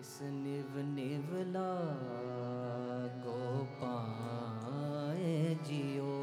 [0.00, 1.70] इस निव निवला
[3.24, 3.34] को
[3.80, 6.14] पाए जियो।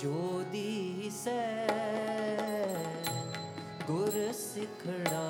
[0.00, 1.38] जो दी से
[3.86, 5.28] गुर सिखड़ा,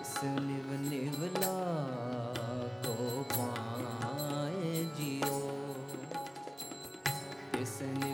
[0.00, 1.58] इस निव निवला
[2.86, 5.38] को पाए जियो।
[7.62, 8.09] इस निव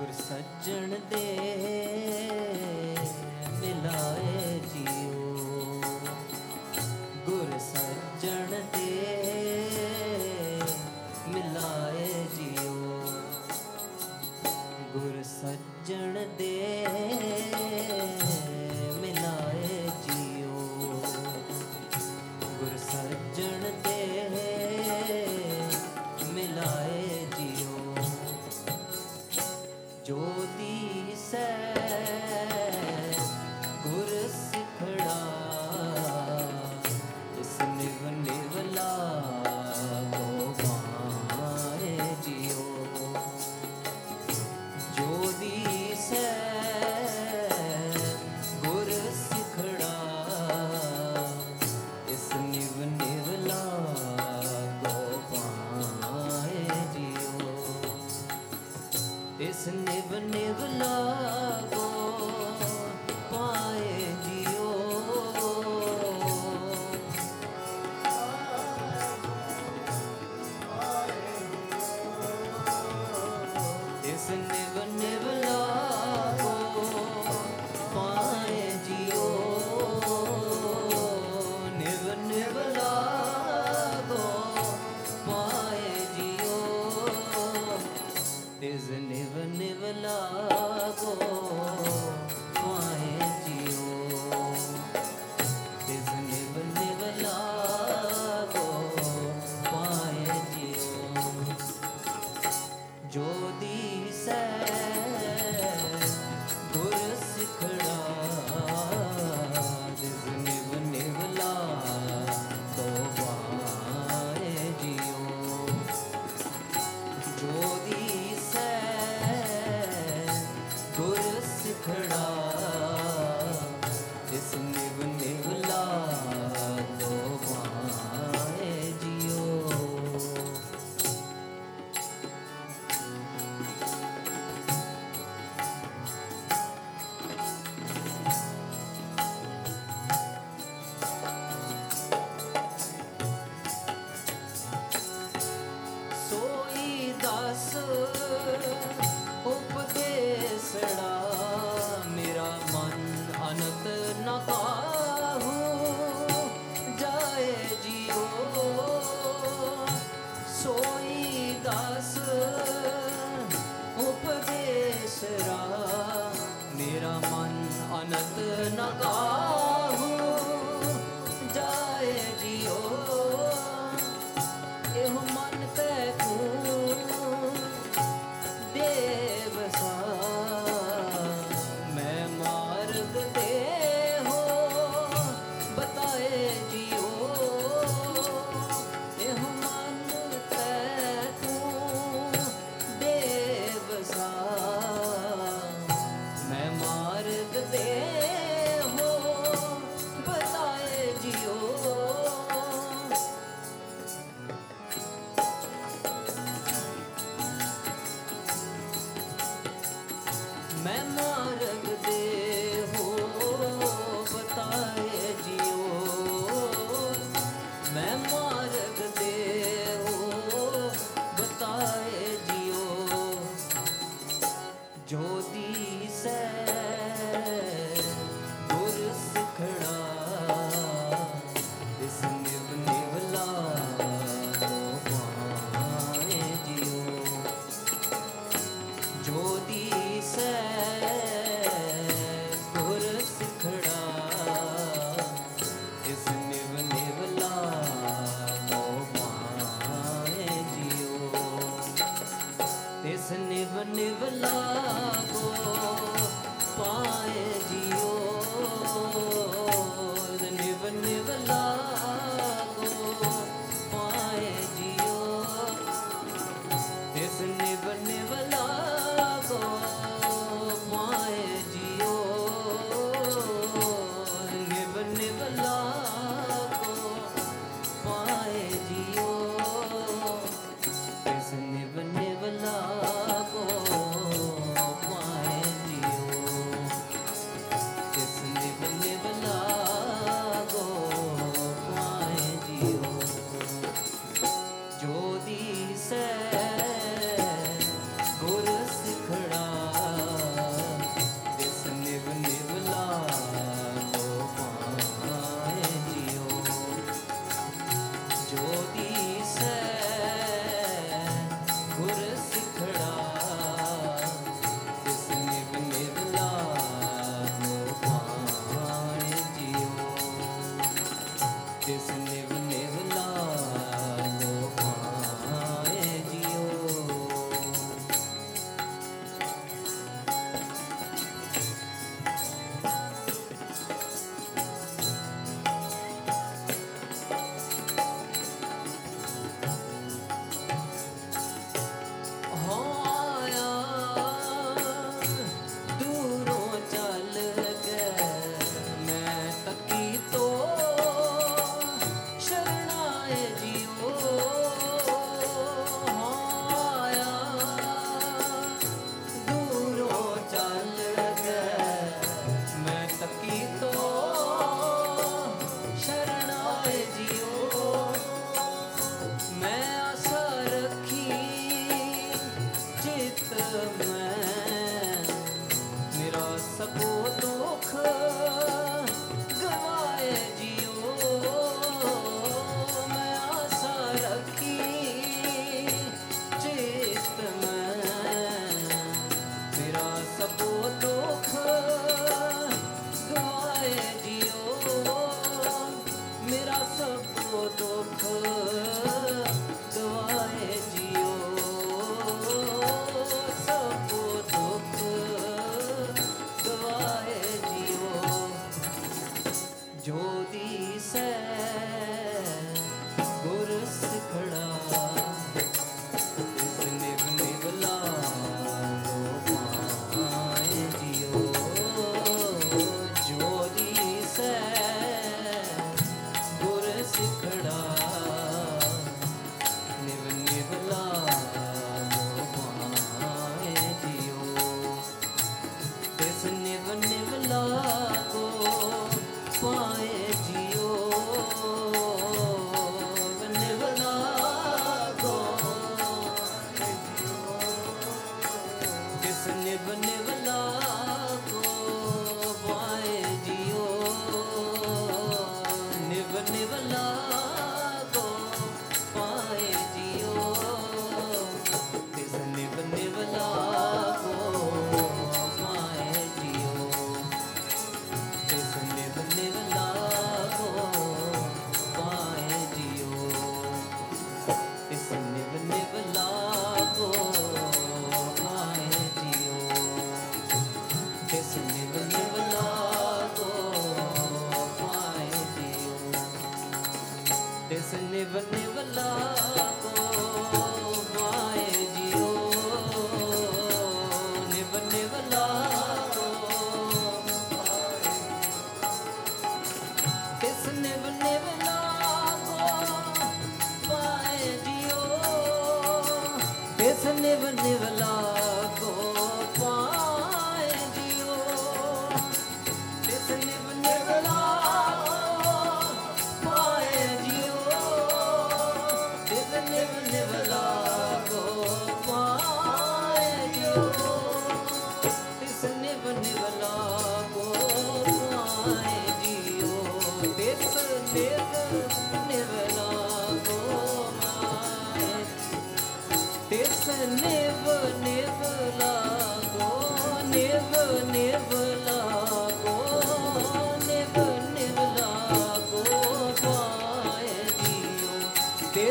[0.00, 2.39] ਗੁਰ ਸੱਜਣ ਦੇ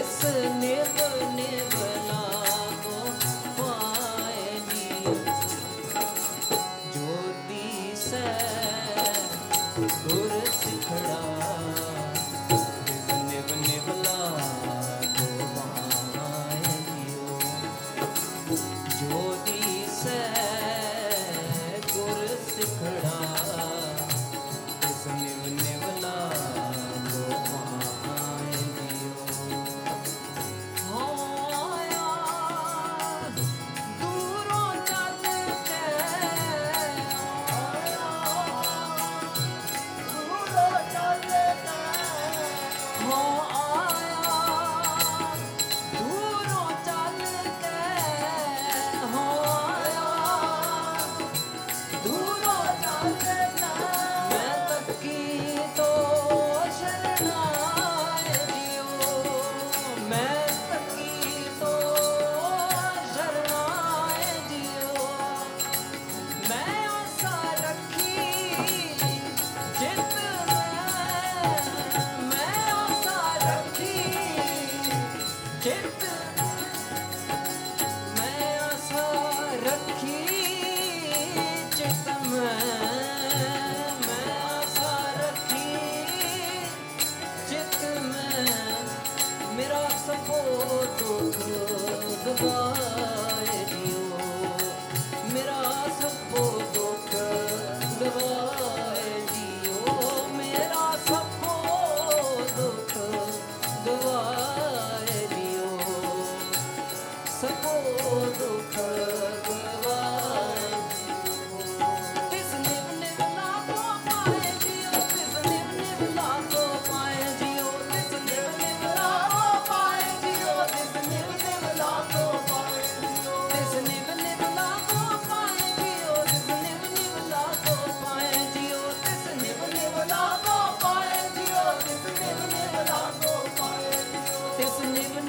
[0.09, 0.78] listening.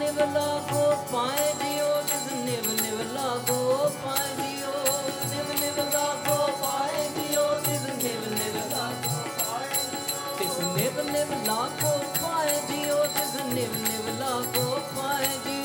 [0.01, 3.59] never lago pae dio is never never lago
[4.03, 4.73] pae dio
[5.33, 11.13] never never lago pae dio is never never lago oh, find you.
[11.13, 11.93] never lago
[12.23, 12.57] pae
[13.55, 15.60] never never lago oh, find you.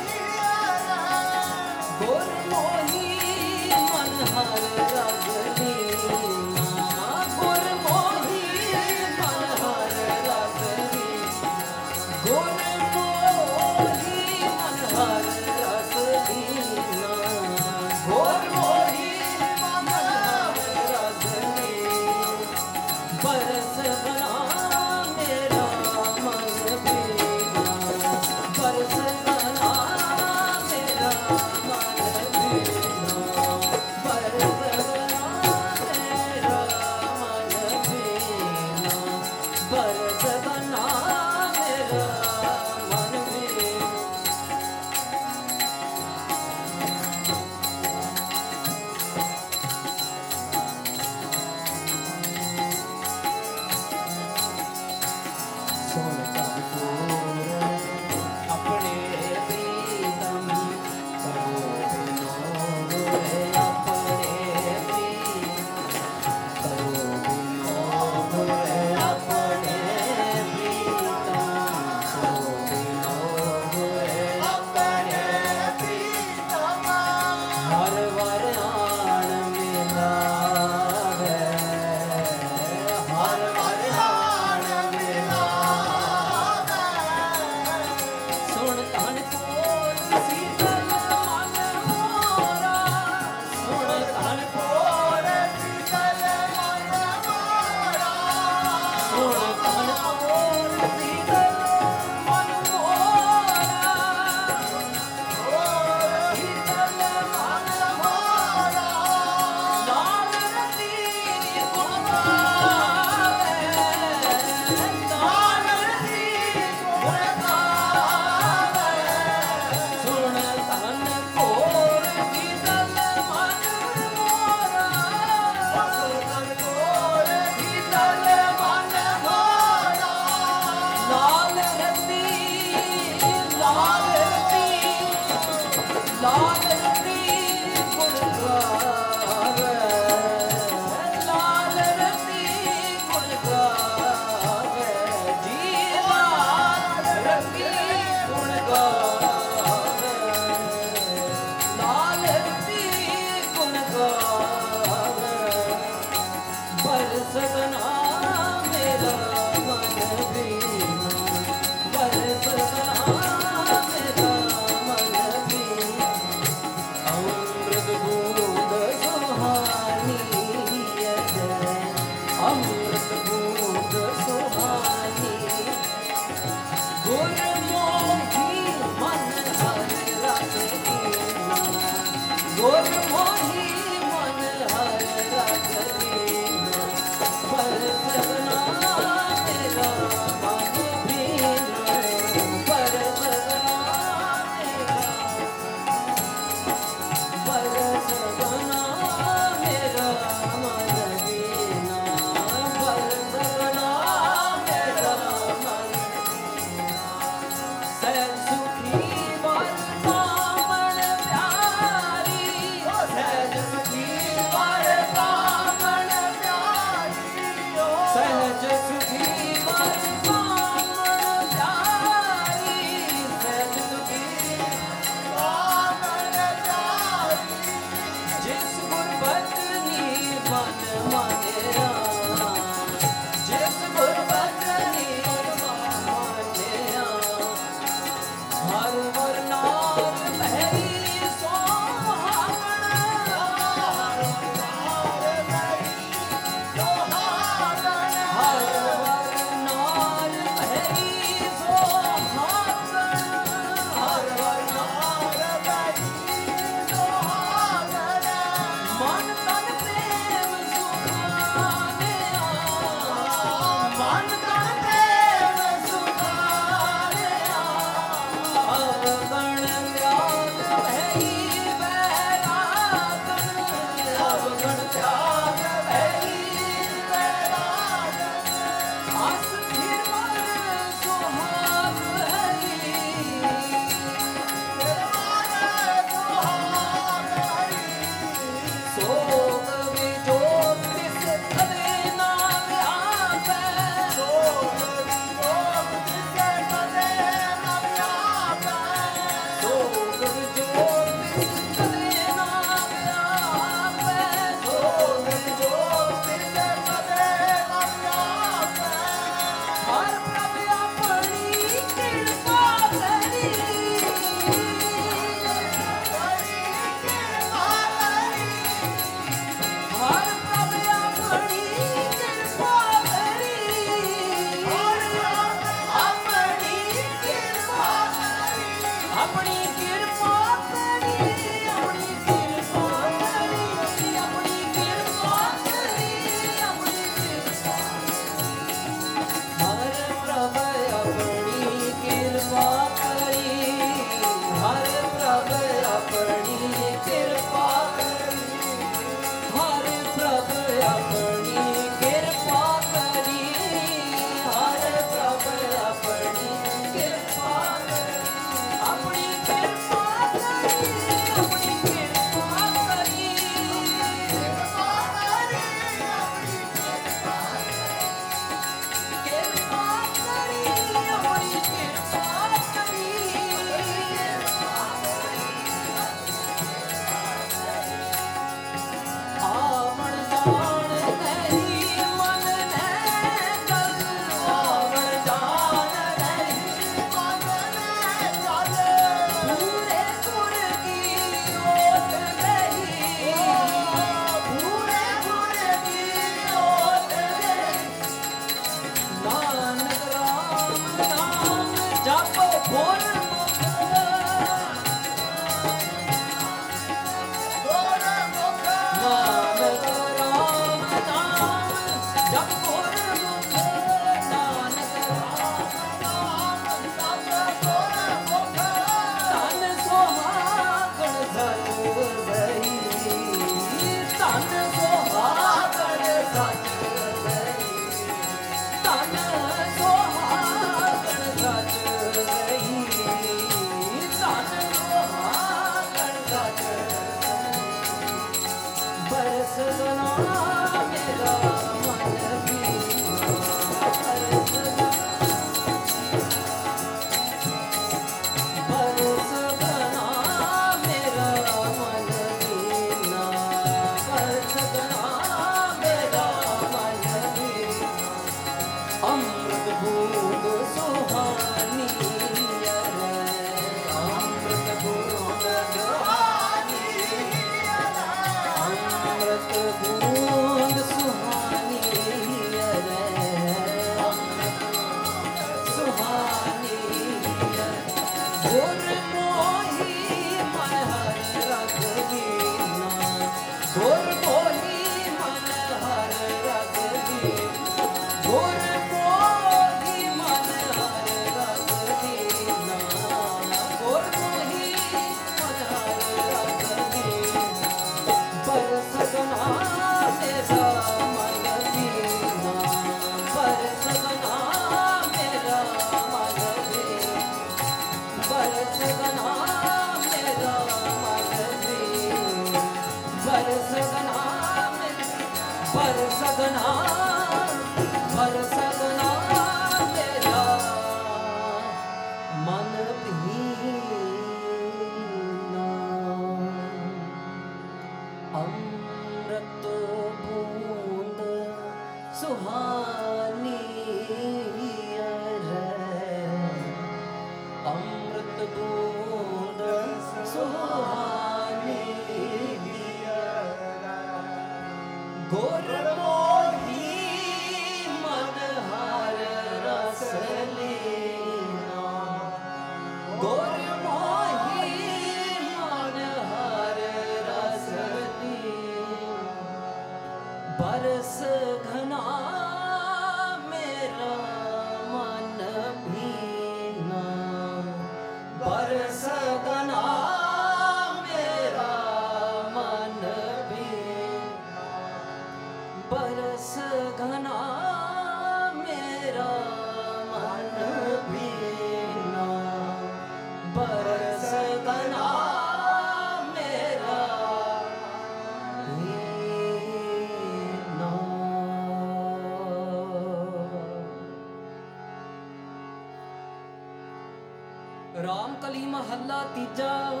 [599.28, 600.00] kapidor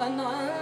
[0.00, 0.61] Anon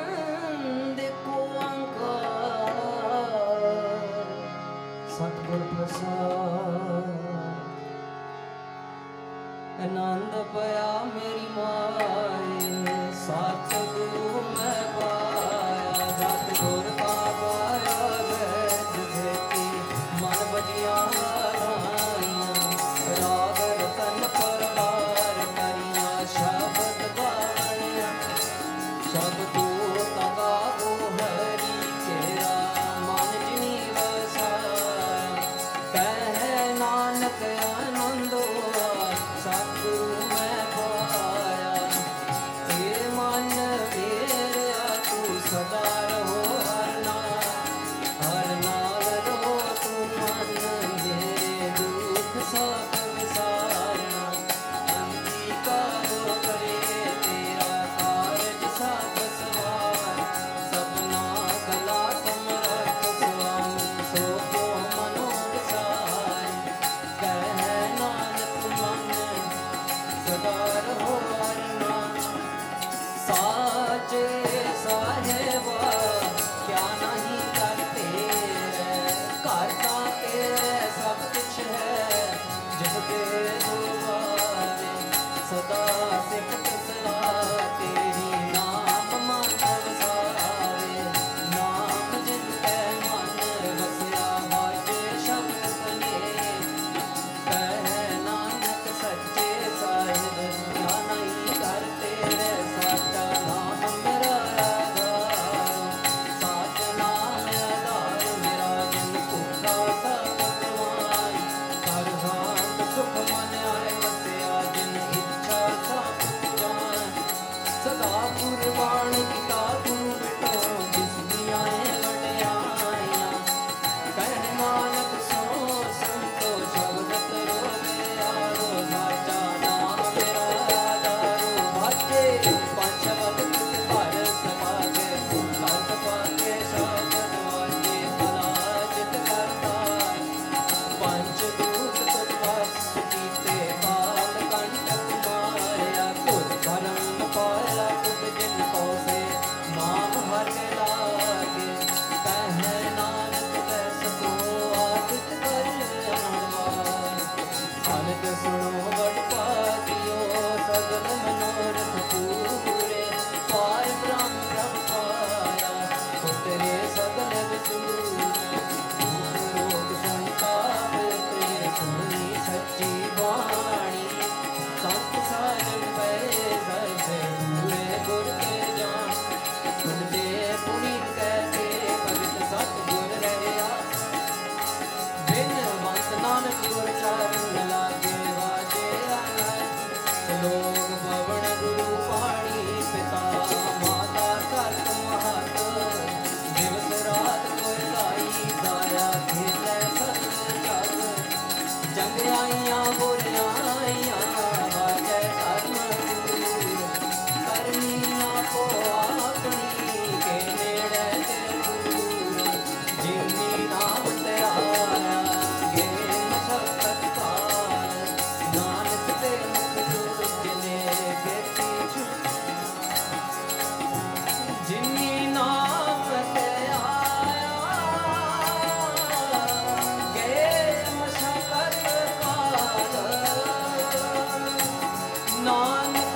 [235.70, 236.09] one.